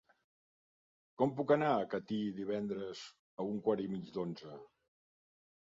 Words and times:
Com 1.21 1.33
puc 1.39 1.53
anar 1.57 1.67
a 1.73 1.83
Catí 1.91 2.17
divendres 2.39 3.05
a 3.39 3.47
un 3.53 3.63
quart 3.69 3.87
i 3.87 3.89
mig 3.95 4.11
d'onze? 4.19 4.59